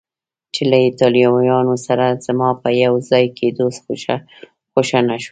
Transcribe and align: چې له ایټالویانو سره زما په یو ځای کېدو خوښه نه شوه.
چې 0.53 0.61
له 0.71 0.77
ایټالویانو 0.85 1.75
سره 1.87 2.05
زما 2.25 2.49
په 2.61 2.69
یو 2.83 2.93
ځای 3.09 3.25
کېدو 3.37 3.65
خوښه 4.73 4.99
نه 5.09 5.17
شوه. 5.23 5.29